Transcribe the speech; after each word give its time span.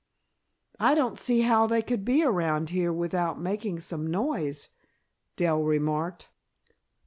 "I 0.79 0.95
don't 0.95 1.19
see 1.19 1.41
how 1.41 1.67
they 1.67 1.83
could 1.83 2.03
be 2.03 2.23
around 2.23 2.71
here 2.71 2.91
without 2.91 3.39
making 3.39 3.81
some 3.81 4.07
noise," 4.09 4.67
Dell 5.35 5.61
remarked. 5.61 6.27